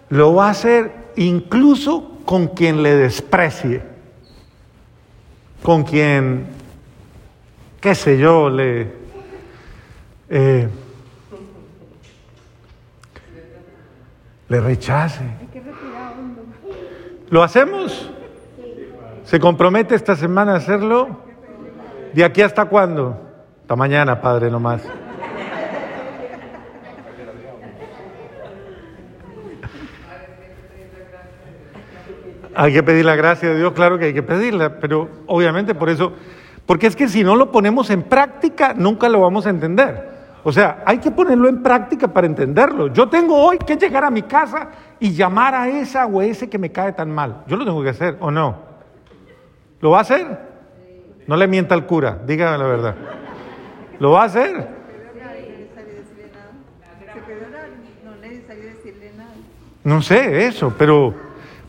lo 0.09 0.33
va 0.33 0.47
a 0.47 0.51
hacer 0.51 0.91
incluso 1.15 2.19
con 2.25 2.47
quien 2.47 2.83
le 2.83 2.95
desprecie, 2.95 3.81
con 5.63 5.83
quien, 5.83 6.47
qué 7.79 7.95
sé 7.95 8.17
yo, 8.17 8.49
le... 8.49 8.91
eh, 10.29 10.67
le 14.49 14.61
rechace. 14.61 15.25
¿Lo 17.29 17.43
hacemos? 17.43 18.09
¿Se 19.25 19.39
compromete 19.39 19.95
esta 19.95 20.15
semana 20.15 20.53
a 20.53 20.57
hacerlo? 20.57 21.19
¿De 22.13 22.23
aquí 22.23 22.41
hasta 22.41 22.65
cuándo? 22.65 23.17
Hasta 23.61 23.75
mañana, 23.75 24.21
Padre, 24.21 24.49
nomás. 24.49 24.81
Hay 32.59 32.73
que 32.73 32.81
pedir 32.81 33.05
la 33.05 33.15
gracia 33.15 33.49
de 33.49 33.57
Dios, 33.59 33.73
claro 33.73 33.99
que 33.99 34.05
hay 34.05 34.13
que 34.15 34.23
pedirla, 34.23 34.79
pero 34.79 35.07
obviamente 35.27 35.75
por 35.75 35.91
eso, 35.91 36.13
porque 36.65 36.87
es 36.87 36.95
que 36.95 37.07
si 37.07 37.23
no 37.23 37.35
lo 37.35 37.51
ponemos 37.51 37.91
en 37.91 38.01
práctica, 38.01 38.73
nunca 38.75 39.07
lo 39.09 39.21
vamos 39.21 39.45
a 39.45 39.51
entender. 39.51 40.09
O 40.43 40.51
sea, 40.51 40.81
hay 40.83 40.97
que 40.97 41.11
ponerlo 41.11 41.49
en 41.49 41.61
práctica 41.61 42.07
para 42.07 42.25
entenderlo. 42.25 42.87
Yo 42.87 43.09
tengo 43.09 43.35
hoy 43.35 43.59
que 43.59 43.75
llegar 43.75 44.03
a 44.03 44.09
mi 44.09 44.23
casa 44.23 44.69
y 44.99 45.11
llamar 45.11 45.53
a 45.53 45.69
esa 45.69 46.07
o 46.07 46.19
ese 46.19 46.49
que 46.49 46.57
me 46.57 46.71
cae 46.71 46.93
tan 46.93 47.11
mal. 47.11 47.43
Yo 47.45 47.57
lo 47.57 47.63
tengo 47.63 47.83
que 47.83 47.89
hacer, 47.89 48.17
¿o 48.21 48.31
no? 48.31 48.55
¿Lo 49.79 49.91
va 49.91 49.99
a 49.99 50.01
hacer? 50.01 50.25
No 51.27 51.35
le 51.35 51.47
mienta 51.47 51.75
al 51.75 51.85
cura, 51.85 52.17
dígame 52.25 52.57
la 52.57 52.65
verdad. 52.65 52.95
¿Lo 53.99 54.11
va 54.13 54.23
a 54.23 54.25
hacer? 54.25 54.67
No 59.83 60.01
sé 60.01 60.47
eso, 60.47 60.73
pero, 60.75 61.26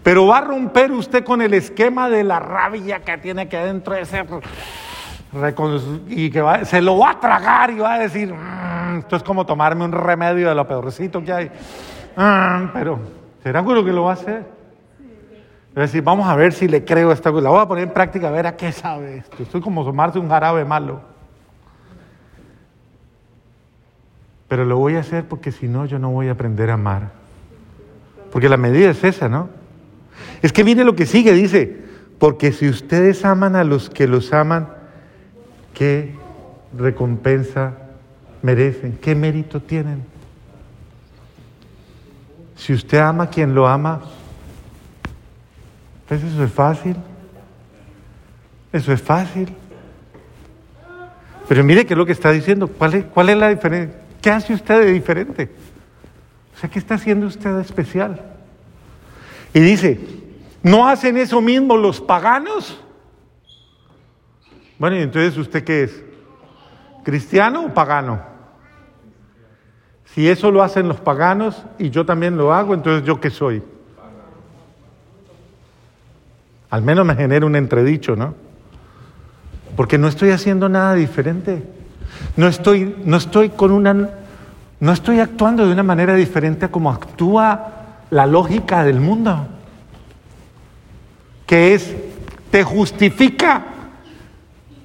pero 0.09 0.27
va 0.27 0.39
a 0.39 0.41
romper 0.41 0.91
usted 0.91 1.23
con 1.23 1.43
el 1.43 1.53
esquema 1.53 2.09
de 2.09 2.25
la 2.25 2.41
rabia 2.41 3.01
que 3.01 3.19
tiene 3.19 3.47
que 3.47 3.59
adentro 3.59 3.95
de 3.95 4.01
ese 4.01 4.25
y 6.09 6.31
que 6.31 6.41
va, 6.41 6.65
se 6.65 6.81
lo 6.81 6.97
va 6.97 7.11
a 7.11 7.21
tragar 7.21 7.71
y 7.73 7.79
va 7.79 7.93
a 7.93 7.99
decir, 7.99 8.33
mm, 8.33 9.01
esto 9.01 9.17
es 9.17 9.23
como 9.23 9.45
tomarme 9.45 9.85
un 9.85 9.93
remedio 9.93 10.49
de 10.49 10.55
lo 10.55 10.67
peorcito 10.67 11.23
que 11.23 11.31
hay. 11.31 11.51
Mm, 12.17 12.71
pero, 12.73 12.99
¿será 13.43 13.61
seguro 13.61 13.85
que 13.85 13.93
lo 13.93 14.05
va 14.05 14.13
a 14.13 14.15
hacer? 14.15 14.47
Es 15.73 15.75
decir, 15.75 16.01
vamos 16.03 16.27
a 16.27 16.35
ver 16.37 16.55
si 16.55 16.69
le 16.69 16.87
creo 16.87 17.13
esta 17.13 17.31
cosa. 17.31 17.45
La 17.45 17.51
voy 17.51 17.61
a 17.61 17.69
poner 17.69 17.85
en 17.85 17.93
práctica 17.93 18.29
a 18.29 18.31
ver 18.31 18.47
a 18.47 18.57
qué 18.57 18.73
sabe 18.73 19.19
esto. 19.19 19.43
Estoy 19.43 19.61
como 19.61 19.85
tomarse 19.85 20.19
un 20.19 20.31
jarabe 20.31 20.65
malo. 20.65 21.03
Pero 24.49 24.65
lo 24.65 24.79
voy 24.79 24.97
a 24.97 25.01
hacer 25.01 25.29
porque 25.29 25.53
si 25.53 25.69
no, 25.69 25.85
yo 25.85 25.99
no 25.99 26.09
voy 26.09 26.29
a 26.29 26.33
aprender 26.33 26.71
a 26.71 26.75
amar. 26.75 27.11
Porque 28.33 28.49
la 28.49 28.57
medida 28.57 28.89
es 28.89 29.05
esa, 29.05 29.29
¿no? 29.29 29.58
Es 30.43 30.53
que 30.53 30.65
mire 30.65 30.85
lo 30.85 30.95
que 30.95 31.07
sigue, 31.07 31.33
dice, 31.33 31.77
porque 32.19 32.53
si 32.53 32.69
ustedes 32.69 33.25
aman 33.25 33.57
a 33.57 33.65
los 33.65 33.91
que 33.91 34.07
los 34.07 34.33
aman, 34.33 34.69
¿qué 35.75 36.15
recompensa 36.77 37.75
merecen? 38.43 38.99
¿Qué 39.01 39.15
mérito 39.15 39.61
tienen? 39.61 40.05
Si 42.57 42.73
usted 42.73 42.99
ama 42.99 43.25
a 43.25 43.31
quien 43.31 43.55
lo 43.55 43.69
ama, 43.69 44.01
pues 46.09 46.23
eso 46.23 46.43
es 46.43 46.53
fácil. 46.53 46.97
Eso 48.73 48.93
es 48.93 49.01
fácil. 49.01 49.55
Pero 51.49 51.65
mire 51.65 51.87
qué 51.87 51.95
es 51.95 51.99
lo 51.99 52.05
que 52.05 52.13
está 52.13 52.31
diciendo. 52.31 52.69
¿Cuál 52.69 52.95
es, 52.95 53.05
cuál 53.07 53.29
es 53.31 53.37
la 53.37 53.49
diferencia? 53.49 53.99
¿Qué 54.21 54.31
hace 54.31 54.53
usted 54.53 54.81
de 54.81 54.93
diferente? 54.93 55.51
O 56.55 56.61
sea, 56.61 56.69
¿qué 56.69 56.79
está 56.79 56.97
haciendo 56.97 57.27
usted 57.27 57.55
de 57.55 57.63
especial? 57.63 58.21
Y 59.55 59.61
dice, 59.61 59.99
¿no 60.63 60.89
hacen 60.89 61.17
eso 61.17 61.41
mismo 61.41 61.77
los 61.77 62.01
paganos? 62.01 62.81
Bueno, 64.79 64.97
y 64.97 65.01
entonces 65.01 65.37
usted 65.37 65.65
qué 65.65 65.85
es? 65.85 66.05
¿Cristiano 67.05 67.65
o 67.65 67.75
pagano? 67.75 68.21
Si 70.05 70.29
eso 70.29 70.51
lo 70.51 70.63
hacen 70.63 70.89
los 70.89 71.01
paganos 71.01 71.65
y 71.79 71.91
yo 71.91 72.05
también 72.05 72.37
lo 72.37 72.53
hago, 72.53 72.75
entonces 72.75 73.07
yo 73.07 73.21
qué 73.21 73.31
soy? 73.31 73.63
Al 76.71 76.83
menos 76.83 77.07
me 77.07 77.15
genera 77.15 77.47
un 77.47 77.57
entredicho, 77.57 78.15
¿no? 78.15 78.35
Porque 79.77 79.97
no 79.97 80.09
estoy 80.09 80.31
haciendo 80.31 80.69
nada 80.69 80.95
diferente. 80.95 81.63
No 82.37 82.47
estoy, 82.47 82.97
no 83.05 83.17
estoy 83.17 83.51
con 83.51 83.71
una 83.71 84.11
no 84.81 84.93
estoy 84.93 85.19
actuando 85.19 85.67
de 85.67 85.73
una 85.73 85.83
manera 85.83 86.15
diferente 86.15 86.67
a 86.67 86.71
como 86.71 86.91
actúa 86.91 87.78
la 88.11 88.27
lógica 88.27 88.85
del 88.85 89.01
mundo, 89.01 89.47
que 91.47 91.75
es, 91.75 91.95
te 92.51 92.65
justifica, 92.65 93.65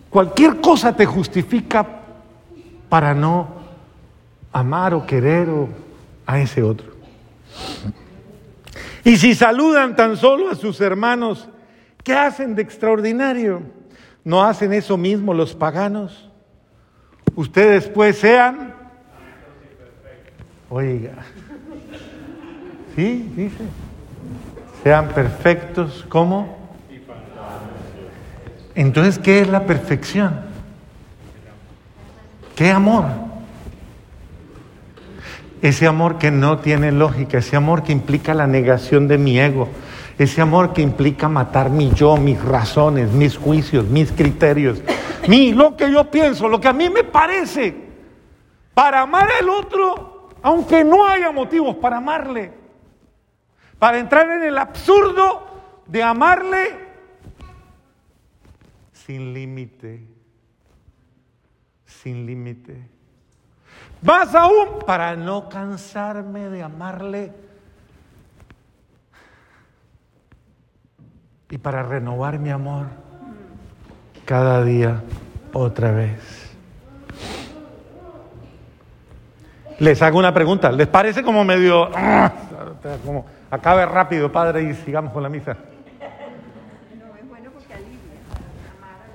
cualquier 0.10 0.60
cosa 0.62 0.96
te 0.96 1.06
justifica 1.06 1.86
para 2.90 3.14
no 3.14 3.48
amar 4.52 4.94
o 4.94 5.06
querer 5.06 5.48
a 6.26 6.40
ese 6.40 6.64
otro. 6.64 6.94
Y 9.04 9.18
si 9.18 9.36
saludan 9.36 9.96
tan 9.96 10.16
solo 10.16 10.50
a 10.50 10.56
sus 10.56 10.80
hermanos, 10.80 11.50
¿qué 12.04 12.14
hacen 12.14 12.56
de 12.56 12.62
extraordinario? 12.62 13.62
¿No 14.24 14.44
hacen 14.44 14.72
eso 14.72 14.98
mismo 14.98 15.34
los 15.34 15.54
paganos? 15.54 16.30
Ustedes 17.36 17.88
pues 17.90 18.18
sean 18.18 18.74
Oiga. 20.76 21.24
Sí, 22.96 23.32
dice. 23.36 23.64
Sean 24.84 25.10
perfectos 25.10 26.06
como. 26.10 26.58
Entonces, 28.76 29.20
¿qué 29.20 29.42
es 29.42 29.50
la 29.50 29.66
perfección? 29.66 30.42
¿Qué 32.56 32.72
amor? 32.72 33.06
Ese 35.62 35.88
amor 35.88 36.18
que 36.18 36.32
no 36.32 36.60
tiene 36.60 36.92
lógica, 36.92 37.38
ese 37.38 37.56
amor 37.56 37.84
que 37.84 37.92
implica 37.92 38.34
la 38.34 38.48
negación 38.48 39.08
de 39.08 39.18
mi 39.18 39.40
ego, 39.40 39.70
ese 40.18 40.42
amor 40.42 40.74
que 40.74 40.82
implica 40.82 41.30
matar 41.30 41.70
mi 41.70 41.92
yo, 41.92 42.18
mis 42.18 42.44
razones, 42.44 43.12
mis 43.12 43.38
juicios, 43.38 43.86
mis 43.86 44.12
criterios, 44.12 44.82
mi, 45.28 45.54
lo 45.54 45.78
que 45.78 45.90
yo 45.90 46.12
pienso, 46.12 46.50
lo 46.50 46.60
que 46.60 46.68
a 46.68 46.74
mí 46.74 46.90
me 46.90 47.04
parece, 47.04 47.76
para 48.74 49.02
amar 49.02 49.30
al 49.40 49.50
otro 49.50 50.14
aunque 50.44 50.84
no 50.84 51.08
haya 51.08 51.32
motivos 51.32 51.78
para 51.78 51.98
amarle, 51.98 52.52
para 53.84 54.00
entrar 54.00 54.30
en 54.30 54.44
el 54.44 54.58
absurdo 54.58 55.46
de 55.88 56.02
amarle 56.02 56.74
sin 58.94 59.34
límite, 59.34 60.08
sin 61.86 62.26
límite. 62.26 62.88
Más 64.02 64.34
aún 64.36 64.80
para 64.88 65.18
no 65.18 65.50
cansarme 65.50 66.48
de 66.48 66.64
amarle 66.64 67.34
y 71.50 71.58
para 71.58 71.84
renovar 71.84 72.40
mi 72.40 72.52
amor 72.52 72.86
cada 74.24 74.64
día 74.64 75.04
otra 75.52 75.92
vez. 75.92 76.56
Les 79.80 80.02
hago 80.02 80.20
una 80.20 80.34
pregunta. 80.34 80.72
¿Les 80.72 80.88
parece 80.88 81.22
como 81.22 81.44
medio... 81.44 81.90
Ah, 81.94 82.32
como, 83.04 83.26
acabe 83.54 83.86
rápido, 83.86 84.32
padre, 84.32 84.64
y 84.64 84.74
sigamos 84.74 85.14
con 85.14 85.22
la 85.22 85.30
misa? 85.30 85.56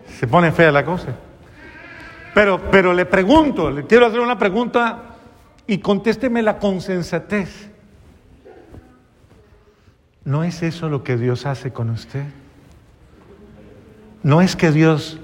Se 0.07 0.27
pone 0.29 0.53
fea 0.53 0.70
la 0.70 0.85
cosa. 0.85 1.09
Pero, 2.35 2.70
pero 2.70 2.92
le 2.92 3.05
pregunto, 3.05 3.68
le 3.68 3.85
quiero 3.85 4.07
hacer 4.07 4.20
una 4.20 4.38
pregunta 4.38 5.16
y 5.66 5.79
contéstemela 5.79 6.59
con 6.59 6.81
sensatez. 6.81 7.68
¿No 10.24 10.44
es 10.44 10.62
eso 10.62 10.88
lo 10.88 11.03
que 11.03 11.16
Dios 11.16 11.44
hace 11.44 11.72
con 11.72 11.90
usted? 11.90 12.24
¿No 14.22 14.40
es 14.40 14.55
que 14.55 14.70
Dios 14.70 15.18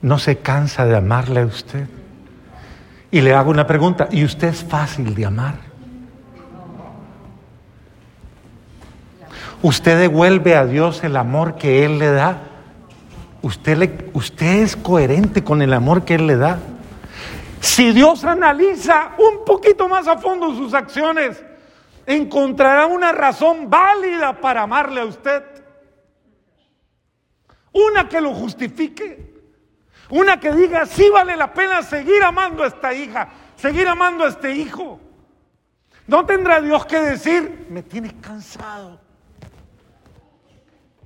no 0.00 0.18
se 0.18 0.38
cansa 0.38 0.86
de 0.86 0.96
amarle 0.96 1.40
a 1.40 1.46
usted? 1.46 1.86
Y 3.10 3.20
le 3.20 3.34
hago 3.34 3.50
una 3.50 3.66
pregunta, 3.66 4.08
¿y 4.10 4.24
usted 4.24 4.48
es 4.48 4.64
fácil 4.64 5.14
de 5.14 5.26
amar? 5.26 5.69
¿Usted 9.62 9.98
devuelve 9.98 10.56
a 10.56 10.64
Dios 10.64 11.04
el 11.04 11.16
amor 11.16 11.56
que 11.56 11.84
Él 11.84 11.98
le 11.98 12.10
da? 12.10 12.38
¿Usted, 13.42 13.76
le, 13.76 14.10
¿Usted 14.14 14.62
es 14.62 14.76
coherente 14.76 15.44
con 15.44 15.60
el 15.60 15.72
amor 15.74 16.04
que 16.04 16.14
Él 16.14 16.26
le 16.26 16.36
da? 16.36 16.58
Si 17.60 17.92
Dios 17.92 18.24
analiza 18.24 19.12
un 19.18 19.44
poquito 19.44 19.86
más 19.86 20.08
a 20.08 20.16
fondo 20.16 20.54
sus 20.54 20.72
acciones, 20.72 21.42
encontrará 22.06 22.86
una 22.86 23.12
razón 23.12 23.68
válida 23.68 24.40
para 24.40 24.62
amarle 24.62 25.02
a 25.02 25.04
usted. 25.04 25.42
Una 27.72 28.08
que 28.08 28.20
lo 28.20 28.32
justifique. 28.32 29.30
Una 30.08 30.40
que 30.40 30.52
diga, 30.52 30.86
sí 30.86 31.08
vale 31.10 31.36
la 31.36 31.52
pena 31.52 31.82
seguir 31.82 32.22
amando 32.24 32.64
a 32.64 32.66
esta 32.66 32.94
hija, 32.94 33.28
seguir 33.56 33.86
amando 33.86 34.24
a 34.24 34.28
este 34.28 34.52
hijo. 34.52 34.98
No 36.06 36.24
tendrá 36.24 36.60
Dios 36.60 36.86
que 36.86 36.98
decir, 36.98 37.66
me 37.70 37.82
tienes 37.82 38.14
cansado. 38.14 39.09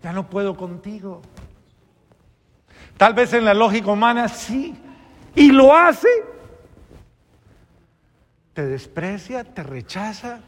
Ya 0.05 0.13
no 0.13 0.29
puedo 0.29 0.57
contigo. 0.57 1.23
Tal 2.97 3.15
vez 3.15 3.33
en 3.33 3.45
la 3.45 3.55
lógica 3.55 3.91
humana 3.91 4.29
sí. 4.29 4.77
Y 5.35 5.51
lo 5.51 5.75
hace. 5.75 6.09
Te 8.53 8.67
desprecia, 8.67 9.43
te 9.43 9.65
rechaza. 9.65 10.39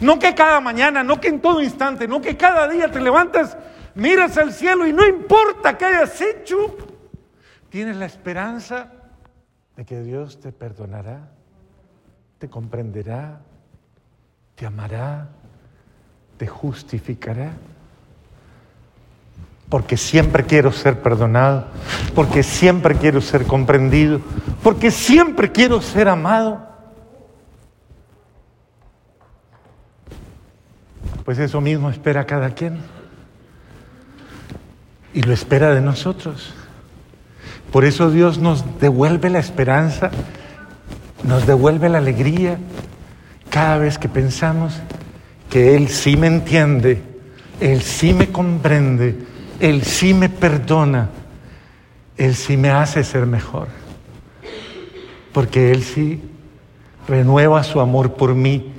No 0.00 0.18
que 0.18 0.34
cada 0.34 0.60
mañana, 0.60 1.02
no 1.02 1.20
que 1.20 1.28
en 1.28 1.40
todo 1.40 1.62
instante, 1.62 2.06
no 2.06 2.20
que 2.20 2.36
cada 2.36 2.68
día 2.68 2.90
te 2.90 3.00
levantas, 3.00 3.56
miras 3.94 4.36
al 4.36 4.52
cielo 4.52 4.86
y 4.86 4.92
no 4.92 5.06
importa 5.06 5.76
qué 5.78 5.86
hayas 5.86 6.20
hecho, 6.20 6.76
Tienes 7.70 7.96
la 7.96 8.06
esperanza 8.06 8.92
de 9.76 9.84
que 9.84 10.00
Dios 10.00 10.40
te 10.40 10.52
perdonará, 10.52 11.28
te 12.38 12.48
comprenderá, 12.48 13.40
te 14.54 14.64
amará, 14.64 15.28
te 16.38 16.46
justificará. 16.46 17.52
Porque 19.68 19.96
siempre 19.96 20.44
quiero 20.44 20.70
ser 20.70 21.02
perdonado, 21.02 21.66
porque 22.14 22.42
siempre 22.42 22.94
quiero 22.94 23.20
ser 23.20 23.46
comprendido, 23.46 24.20
porque 24.62 24.90
siempre 24.90 25.50
quiero 25.50 25.82
ser 25.82 26.08
amado. 26.08 26.66
Pues 31.24 31.40
eso 31.40 31.60
mismo 31.60 31.90
espera 31.90 32.24
cada 32.24 32.50
quien. 32.50 32.78
Y 35.12 35.22
lo 35.22 35.32
espera 35.32 35.74
de 35.74 35.80
nosotros. 35.80 36.54
Por 37.72 37.84
eso 37.84 38.10
Dios 38.10 38.38
nos 38.38 38.78
devuelve 38.80 39.28
la 39.28 39.40
esperanza, 39.40 40.10
nos 41.24 41.46
devuelve 41.46 41.88
la 41.88 41.98
alegría 41.98 42.58
cada 43.50 43.78
vez 43.78 43.98
que 43.98 44.08
pensamos 44.08 44.74
que 45.50 45.74
Él 45.76 45.88
sí 45.88 46.16
me 46.16 46.26
entiende, 46.26 47.02
Él 47.60 47.82
sí 47.82 48.12
me 48.12 48.28
comprende, 48.28 49.16
Él 49.60 49.82
sí 49.82 50.14
me 50.14 50.28
perdona, 50.28 51.08
Él 52.16 52.34
sí 52.34 52.56
me 52.56 52.70
hace 52.70 53.04
ser 53.04 53.26
mejor. 53.26 53.68
Porque 55.32 55.70
Él 55.70 55.82
sí 55.82 56.22
renueva 57.08 57.62
su 57.62 57.80
amor 57.80 58.14
por 58.14 58.34
mí 58.34 58.72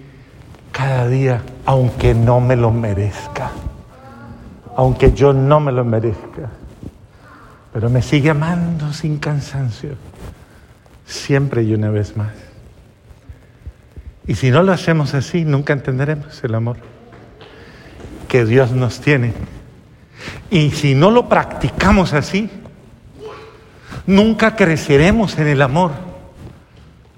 cada 0.72 1.08
día, 1.08 1.42
aunque 1.66 2.14
no 2.14 2.40
me 2.40 2.56
lo 2.56 2.72
merezca, 2.72 3.52
aunque 4.76 5.12
yo 5.14 5.34
no 5.34 5.60
me 5.60 5.72
lo 5.72 5.84
merezca, 5.84 6.50
pero 7.74 7.90
me 7.90 8.02
sigue 8.02 8.30
amando 8.30 8.94
sin 8.94 9.18
cansancio, 9.18 9.96
siempre 11.06 11.64
y 11.64 11.74
una 11.74 11.90
vez 11.90 12.16
más. 12.16 12.34
Y 14.28 14.36
si 14.36 14.52
no 14.52 14.62
lo 14.62 14.74
hacemos 14.74 15.14
así, 15.14 15.46
nunca 15.46 15.74
entenderemos 15.74 16.44
el 16.44 16.54
amor 16.54 16.78
que 18.28 18.46
Dios 18.46 18.72
nos 18.72 19.00
tiene. 19.00 19.34
Y 20.50 20.72
si 20.72 20.96
no 20.96 21.12
lo 21.12 21.28
practicamos 21.28 22.14
así, 22.14 22.50
nunca 24.06 24.56
creceremos 24.56 25.38
en 25.38 25.48
el 25.48 25.62
amor 25.62 25.92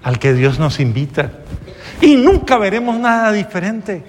al 0.02 0.18
que 0.18 0.34
Dios 0.34 0.58
nos 0.58 0.80
invita. 0.80 1.30
Y 2.00 2.16
nunca 2.16 2.58
veremos 2.58 2.98
nada 2.98 3.32
diferente. 3.32 4.04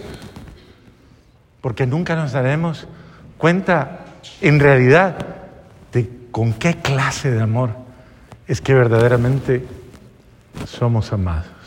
Porque 1.62 1.86
nunca 1.86 2.16
nos 2.16 2.32
daremos 2.32 2.88
cuenta 3.38 4.06
en 4.42 4.60
realidad 4.60 5.18
de 5.94 6.10
con 6.32 6.54
qué 6.54 6.76
clase 6.76 7.32
de 7.32 7.42
amor 7.42 7.72
es 8.48 8.62
que 8.62 8.74
verdaderamente 8.74 9.66
somos 10.66 11.14
amados. 11.14 11.61